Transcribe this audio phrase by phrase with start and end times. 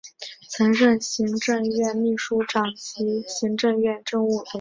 [0.49, 4.45] 曾任行政院秘书长及行政院政务委员。